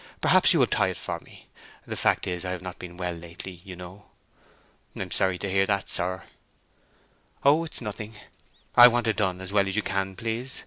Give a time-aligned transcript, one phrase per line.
[0.19, 1.47] Perhaps you will tie it for me.
[1.85, 4.05] The fact is, I have not been well lately, you know."
[4.97, 6.23] "I am sorry to hear that, sir."
[7.45, 8.15] "Oh, it's nothing.
[8.75, 10.59] I want it done as well as you can, please.